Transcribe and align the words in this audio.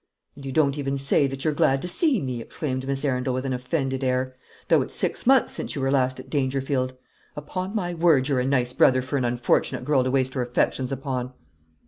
"And 0.35 0.43
you 0.47 0.51
don't 0.51 0.79
even 0.79 0.97
say 0.97 1.27
that 1.27 1.45
you're 1.45 1.53
glad 1.53 1.79
to 1.83 1.87
see 1.87 2.19
me!" 2.19 2.41
exclaimed 2.41 2.87
Miss 2.87 3.05
Arundel, 3.05 3.35
with 3.35 3.45
an 3.45 3.53
offended 3.53 4.03
air, 4.03 4.35
"though 4.67 4.81
it's 4.81 4.95
six 4.95 5.27
months 5.27 5.53
since 5.53 5.75
you 5.75 5.81
were 5.81 5.91
last 5.91 6.19
at 6.19 6.27
Dangerfield! 6.27 6.95
Upon 7.35 7.75
my 7.75 7.93
word, 7.93 8.27
you're 8.27 8.39
a 8.39 8.45
nice 8.47 8.73
brother 8.73 9.03
for 9.03 9.17
an 9.17 9.25
unfortunate 9.25 9.85
girl 9.85 10.03
to 10.03 10.09
waste 10.09 10.33
her 10.33 10.41
affections 10.41 10.91
upon!" 10.91 11.33